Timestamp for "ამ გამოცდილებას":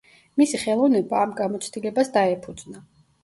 1.25-2.09